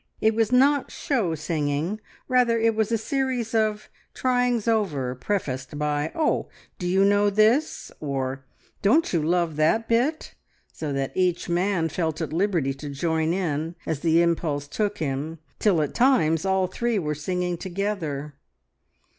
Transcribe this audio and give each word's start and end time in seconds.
It 0.19 0.33
was 0.33 0.51
not 0.51 0.89
show 0.89 1.35
singing 1.35 2.01
rather 2.27 2.57
was 2.71 2.91
it 2.91 2.95
a 2.95 2.97
series 2.97 3.53
of 3.53 3.87
"tryings 4.15 4.67
over," 4.67 5.13
prefaced 5.13 5.77
by 5.77 6.11
"Oh, 6.15 6.49
do 6.79 6.87
you 6.87 7.05
know 7.05 7.29
this?" 7.29 7.91
or 7.99 8.43
"Don't 8.81 9.13
you 9.13 9.21
love 9.21 9.57
that 9.57 9.87
bit?" 9.87 10.33
so 10.73 10.91
that 10.91 11.11
each 11.13 11.49
man 11.49 11.87
felt 11.87 12.19
at 12.19 12.33
liberty 12.33 12.73
to 12.73 12.89
join 12.89 13.31
in 13.31 13.75
as 13.85 13.99
the 13.99 14.23
impulse 14.23 14.67
took 14.67 14.97
him, 14.97 15.37
till 15.59 15.83
at 15.83 15.93
times 15.93 16.45
all 16.45 16.65
three 16.65 16.97
were 16.97 17.13
singing 17.13 17.55
together. 17.55 18.33